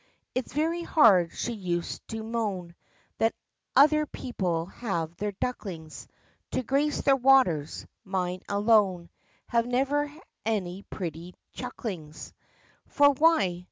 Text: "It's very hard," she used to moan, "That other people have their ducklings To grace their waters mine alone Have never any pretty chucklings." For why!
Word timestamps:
"It's 0.33 0.51
very 0.51 0.81
hard," 0.81 1.31
she 1.31 1.53
used 1.53 2.07
to 2.07 2.23
moan, 2.23 2.73
"That 3.19 3.35
other 3.75 4.07
people 4.07 4.65
have 4.65 5.15
their 5.17 5.33
ducklings 5.33 6.07
To 6.53 6.63
grace 6.63 7.01
their 7.03 7.15
waters 7.15 7.85
mine 8.03 8.41
alone 8.49 9.11
Have 9.49 9.67
never 9.67 10.11
any 10.43 10.81
pretty 10.89 11.35
chucklings." 11.53 12.33
For 12.87 13.11
why! 13.11 13.59